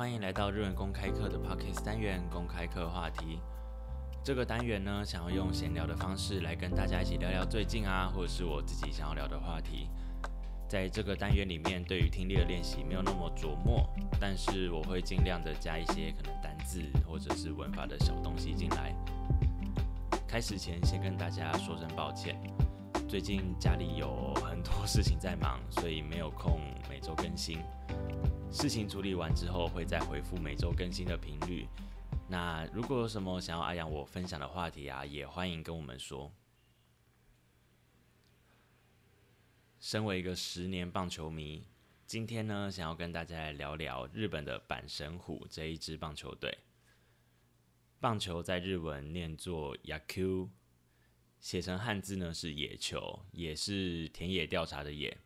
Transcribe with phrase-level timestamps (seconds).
[0.00, 3.38] 欢迎来到日文公开课的 Podcast 单元公开课话题。
[4.24, 9.90] 这个单元呢，想要用闲聊的方式来跟大家一起聊聊最近啊，或者是我自己想要聊的话题。
[10.66, 13.86] 在这个单元里面，对于听力的练习没有那么琢磨，
[14.18, 18.94] 但是我会尽量的加一些可能单字或者是文法的小东西进来。
[20.26, 22.40] 开始前，先跟大家说声抱歉，
[23.06, 27.58] 最近家里有很多事情在忙，所以没有空每周更新。
[28.52, 31.68] 事情处理完之后，会再回复每周更新的频率。
[32.28, 36.32] 那如果有什么想要阿阳我分享的话题啊，也欢迎跟我们说。
[39.78, 41.64] 身为一个十年棒球迷，
[42.06, 46.58] 今天呢，想要跟大家来聊聊日本的阪神虎这一支棒球队。
[48.00, 50.48] 棒球在日文念作 yaku，
[51.40, 55.16] 写成汉字呢是野球，也是田野调查的野。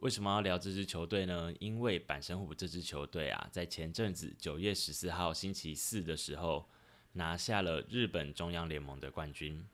[0.00, 1.52] 为什么要聊这支球队呢？
[1.60, 6.66] 因为阪神虎这支球队啊，在前阵子九月十四号星期四的时候，
[7.12, 9.66] 拿下了日本中央联盟的冠军。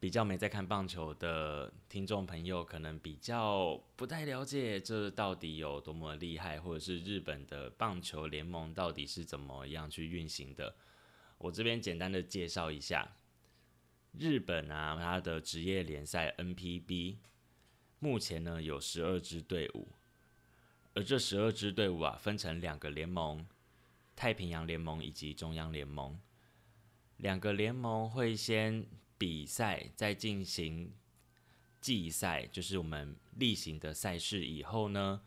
[0.00, 10.74] 比较没在看棒球的听众朋友，可能比较不太了解这到底有多么厉害，或者是日本的棒球联盟到底是怎么样去运行的。
[11.36, 13.14] 我这边简单的介绍一下，
[14.18, 17.18] 日本啊，它的职业联赛 NPB
[18.02, 19.92] 目前呢有十二支队伍，
[20.94, 23.46] 而这十二支队伍啊分成两个联盟：
[24.16, 26.20] 太平洋联盟以及中央联盟。
[27.18, 28.84] 两个联盟会先。
[29.18, 30.92] 比赛再进行
[31.80, 35.22] 季赛，就是我们例行的赛事以后呢，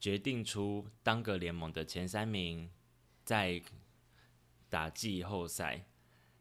[0.00, 2.70] 决定出当个联盟的前三名，
[3.22, 3.62] 再
[4.70, 5.84] 打季后赛。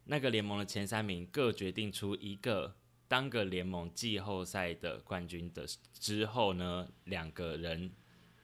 [0.05, 2.77] 那个联盟的前三名各决定出一个
[3.09, 7.91] 当个联盟季后赛的冠军的之后呢，两个人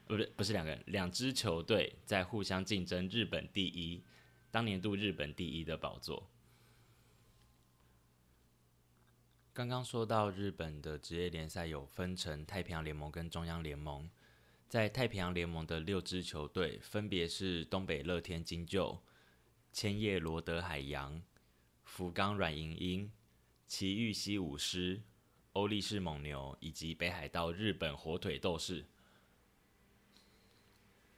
[0.08, 4.04] 不对，不是两个人，两支球队在互相竞争日本第一，
[4.50, 6.28] 当年度日本第一的宝座。
[9.54, 14.10] 刚刚说到日本的职业联赛有分成太平洋联盟跟中央联盟，
[14.68, 18.98] 在太平洋联盟的六支球队分别是东北乐天金鹫、
[19.72, 21.22] 千叶罗德海洋、
[21.84, 23.12] 福冈软银鹰、
[23.68, 25.02] 奇遇西武狮、
[25.54, 28.86] 欧力士蒙牛以及北海道日本火腿斗士。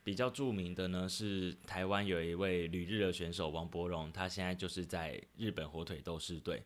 [0.03, 6.63] 比较著名的呢是台湾有一位旅日的选手王柏荣，他现在就是在日本火腿斗士队。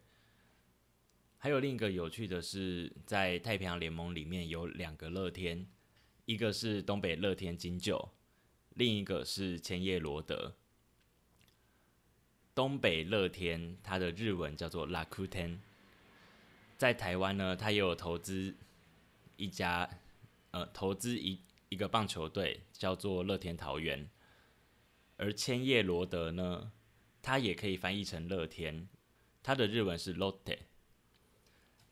[1.40, 5.66] 还有另一个有趣的是，在太平洋联盟里面有两个乐天，
[6.26, 8.10] 一个是东北乐天金鹫，
[8.76, 10.56] 另一个是千叶罗德。
[12.54, 15.58] 东北乐天它的日文叫做 Lakuten，
[16.82, 18.58] 在台湾呢，他也有投资
[19.36, 19.88] 一家，
[20.50, 24.10] 呃，投资一一个棒球队叫做乐天桃园，
[25.18, 26.72] 而千叶罗德呢，
[27.22, 28.90] 它也可以翻译成乐天，
[29.44, 30.58] 它的日文是 Lotte。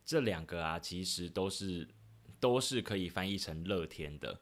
[0.04, 1.88] 这两个啊，其实都是
[2.40, 4.42] 都是可以翻译成乐天的。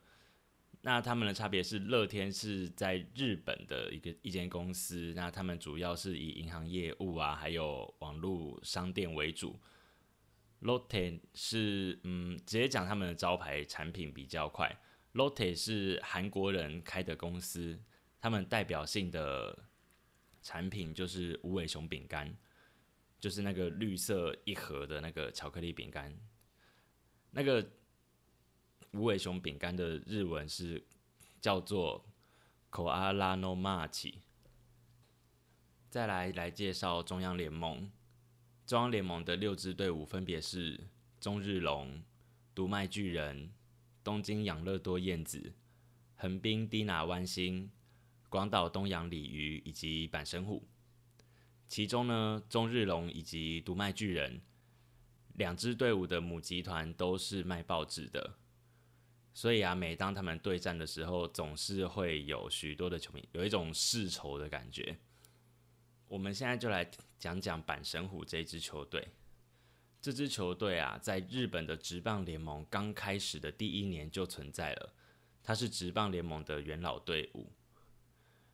[0.80, 9.59] 那他们的差别是，乐天是在日本的一个一间公司，那他们主要是以银行业务啊，还有网络商店为主。
[10.62, 14.75] Lotte 是嗯，直接讲他们的招牌产品比较快。
[15.13, 17.79] Lotte 是韩国人开的公司，
[18.19, 19.57] 他们代表性的
[20.41, 22.35] 产品就是无尾熊饼干。
[23.19, 26.16] 就是那个绿色一盒的那个巧克力饼干，
[27.31, 27.68] 那个
[28.91, 30.85] 无尾熊饼干的日文是
[31.41, 32.06] 叫做
[32.69, 34.19] Koala no Machi。
[35.89, 37.91] 再来来介绍中央联盟，
[38.67, 40.78] 中央联盟的六支队伍分别是
[41.22, 42.03] 中日龙、
[42.53, 43.53] 独卖巨人、
[44.03, 45.53] 东京养乐多燕子、
[46.17, 47.72] 横滨低拿湾星、
[48.27, 50.67] 广岛东洋鲤鱼以及阪神虎。
[51.69, 54.42] 其中呢，中日龙以及独卖巨人
[55.36, 58.36] 两支队伍的母集团都是卖报纸的，
[59.33, 65.00] 所以啊，每当他们对战的时候，总是会有许多的球迷有一种世仇的感觉。
[66.07, 66.89] 我们现在就来
[67.19, 69.07] 讲讲阪神虎这支球队。
[70.00, 74.94] 这支球队啊，在日本的职棒联盟刚开始的第一年就存在了，
[75.44, 77.51] 它是职棒联盟的元老队伍。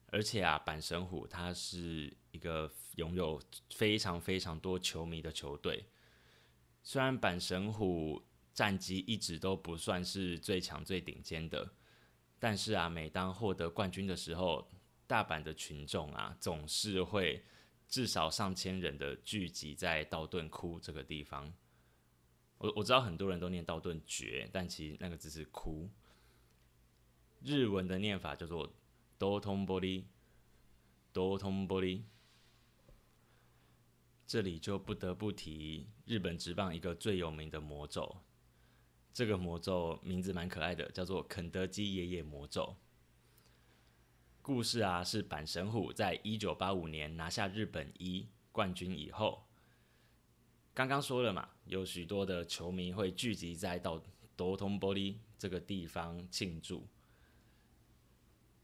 [0.07, 3.41] 而且啊，阪神虎它是一个拥有
[3.71, 5.85] 非常非常多球迷的球队。
[6.81, 8.23] 虽然阪神虎
[8.53, 11.73] 战绩一直都不算是最强最顶尖的，
[12.39, 14.67] 但是啊，每当获得冠军的时候，
[15.13, 17.43] 大阪的群众啊，总是会
[17.87, 21.53] 至少上千人的聚集在道顿窟这个地方。
[22.57, 25.87] 我我知道很多人都念道顿绝，但其实那个只是窟。
[27.43, 28.67] 日文的念法叫做
[29.19, 30.03] 多通玻璃，
[31.11, 32.01] 多通玻璃。
[34.25, 38.17] 这里就不得不提日本职棒一个最有名的魔咒，
[39.13, 42.75] 这个魔咒名字蛮可爱的，叫做肯德基爷爷魔咒。
[44.43, 49.45] 故事啊，是阪神虎在一九八五年拿下日本一冠军以后，
[50.73, 54.03] 刚刚说了嘛，有许多的球迷会聚集在到
[54.35, 56.85] 多通玻璃这个地方庆祝。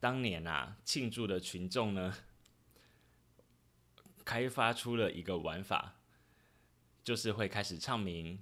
[0.01, 2.13] 当年啊，庆祝的群众呢？
[4.25, 5.95] 开发出了一个玩法，
[7.05, 8.37] 就是会开始唱名，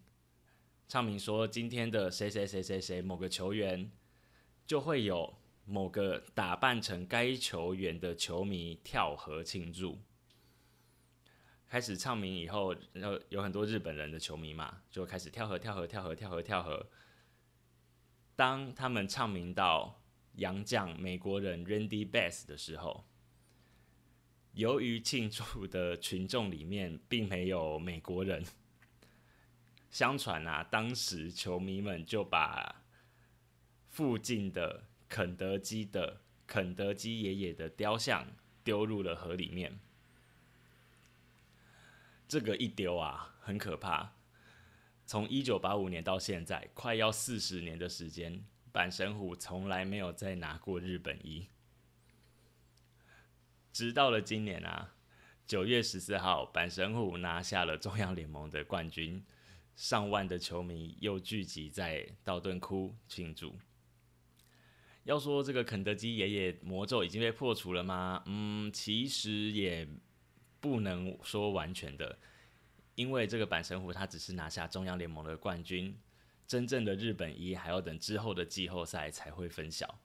[0.89, 3.91] 唱名说今天的谁谁谁谁谁某个球员，
[4.65, 5.37] 就会有
[5.67, 10.01] 某个打扮成该球员的球迷跳河庆祝。
[11.67, 16.89] 开始唱名以后，然后有很多日本人的球迷嘛，就开始跳河跳河跳河跳河跳河。
[18.35, 20.01] 当他们唱名到
[20.35, 23.05] 洋将美国人 Randy Bass 的时候。
[24.53, 28.43] 由于庆祝的群众里面并没有美国人，
[29.91, 32.83] 相传啊，当时球迷们就把
[33.87, 38.27] 附近的肯德基的肯德基爷爷的雕像
[38.63, 39.79] 丢入了河里面。
[42.27, 44.13] 这个一丢啊，很可怕。
[45.05, 51.47] 从一九八五年到现在，快要四十年的时间，阪神虎从来没有再拿过日本一。
[53.71, 54.93] 直到了今年啊，
[55.45, 59.23] 九月十四号，阪神虎拿下了中央联盟的冠军，
[59.77, 63.55] 上万的球迷又聚集在道顿窟庆祝。
[65.07, 68.21] 要说这个肯德基爷爷魔咒已经被破除了吗？
[68.25, 69.87] 嗯，其实也
[70.59, 72.19] 不能说完全的，
[72.95, 75.97] 因为这个阪神虎他只是拿下中央联盟的冠军，
[76.45, 79.97] 真正的日本一还要等之后的季后赛才会分晓。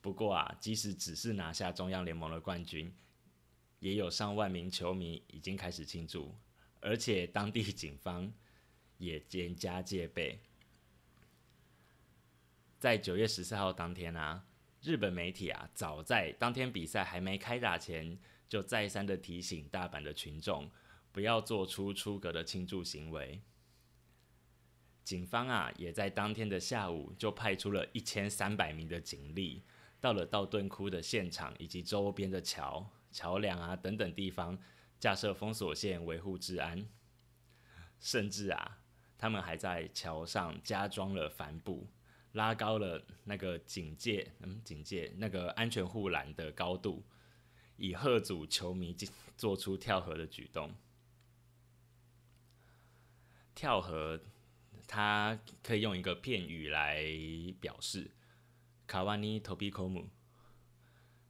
[0.00, 2.90] 不过啊，即使只是拿下中央联盟的冠军，
[3.78, 6.34] 也有上万名球迷已经开始庆祝，
[6.80, 8.32] 而且当地警方
[8.96, 10.40] 也严加戒备。
[12.84, 14.44] 在九月十四号当天啊，
[14.82, 20.70] 日本媒体啊，早在当天比赛还没开打前，就再三的提醒大阪的群众
[21.10, 23.40] 不要做出出格的庆祝行为。
[25.02, 29.62] 警方啊，也在当天的下午就派出了一千三百名的警力。
[29.98, 34.58] 到了道顿窟的现场以及周边的桥、桥梁啊等等地方，
[35.00, 36.86] 架设封锁线维护治安，
[37.98, 38.80] 甚至啊，
[39.16, 41.88] 他们还在桥上加装了帆布，
[42.34, 47.02] 拉高了那个警戒，嗯，警戒那个安全护栏的高度，
[47.76, 48.94] 以贺阻球迷
[49.36, 50.72] 做出跳河的举动。
[53.54, 54.20] 跳河，
[54.86, 57.04] 它可以用一个片语来
[57.60, 58.10] 表示。
[58.86, 60.10] 卡瓦尼托比科姆，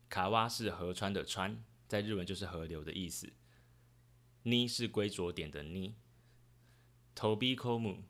[0.08, 3.32] 卡瓦是河川的川，在日文就是河流的意思。
[4.42, 5.94] 尼是归着点的尼。
[7.14, 8.02] 托比科姆，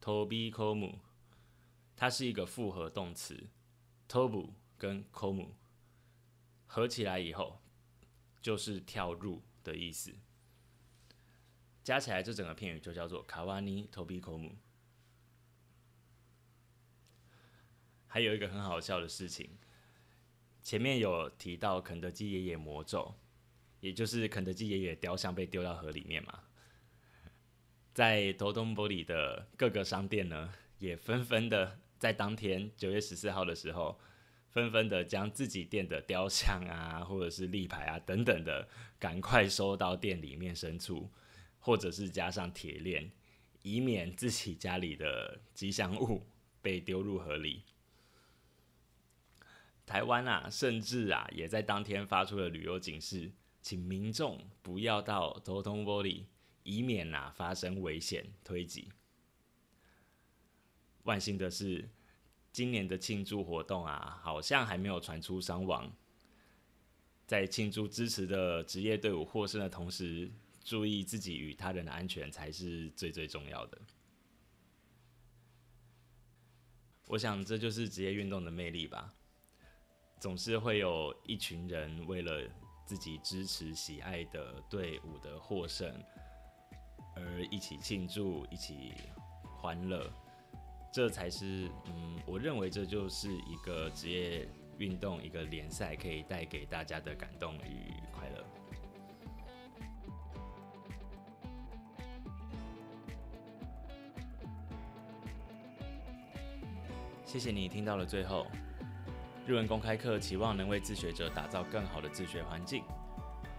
[0.00, 1.00] 托比科姆，
[1.96, 3.48] 它是一个复合动词
[4.06, 5.48] tobu 跟 komu
[6.66, 7.60] 合起来以后，
[8.42, 10.14] 就是跳入的意思。
[11.82, 14.52] 加起来，这整个片语就叫做卡瓦尼 tobi komu。
[18.06, 19.50] 还有一个很好笑的事情，
[20.62, 23.14] 前面有提到肯德基爷爷魔咒，
[23.80, 26.44] 也就是肯德基爷爷雕像被丢到河里面嘛，
[27.94, 33.98] 在多东玻璃的各个商店呢，也纷纷的在当天九月十四号的时候，
[34.50, 41.10] 纷纷的将自己店的雕像啊，或者是立牌啊等等的，赶快收到店里面深处，
[41.58, 43.10] 或者是加上铁链，
[43.62, 46.26] 以免自己家里的吉祥物
[46.62, 47.64] 被丢入河里。
[49.84, 53.30] 台湾啊，甚至啊，也在当天发出了旅游警示，
[53.62, 56.24] 请民众不要到头通玻璃，
[56.62, 58.88] 以免啊发生危险推挤。
[61.06, 61.88] 万幸的是，
[62.52, 65.90] 今年的庆祝活动啊，好像还没有传出伤亡。
[67.26, 70.30] 在庆祝支持的职业队伍获胜的同时，
[70.62, 73.78] 注意自己与他人的安全才是最最重要的。
[77.06, 79.14] 我想，这就是职业运动的魅力吧。
[80.18, 82.42] 总是会有一群人为了
[82.84, 85.94] 自己支持喜爱的队伍的获胜
[87.14, 88.94] 而一起庆祝、一起
[89.56, 90.10] 欢乐，
[90.96, 94.48] 这才是嗯，我认为这就是一个职业
[94.78, 98.42] 运动、一个联赛可以带给大家的感动与快乐。
[107.26, 108.46] 谢谢你听到了最后。
[109.46, 112.82] 日文公开课期望能为自学者打造更好的自学环境。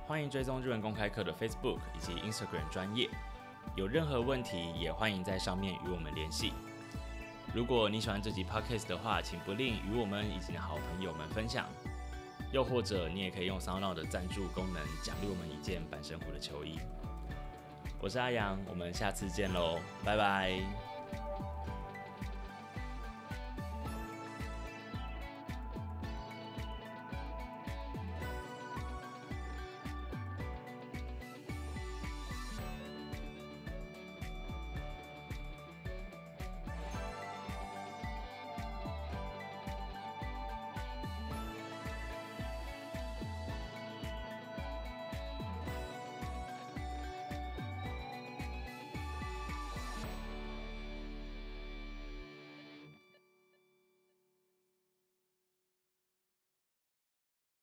[0.08, 3.08] 欢迎追踪日文公开课的 Facebook 以及 Instagram 专业。
[3.75, 6.51] 有任何问题，也欢迎在上面与我们联系。
[7.58, 11.66] 如果你喜欢这集 Podcast 的话，请不吝与我们以前的好朋友们分享。
[12.52, 16.78] 又或者，你也可以用 SoundOn 的赞助功能奖励我们一件板神虎的球衣。
[18.00, 20.87] 我是阿阳，我们下次见喽，拜拜。